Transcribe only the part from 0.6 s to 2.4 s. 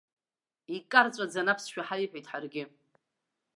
Икарҵәаӡаны аԥсшәа ҳаиҳәеит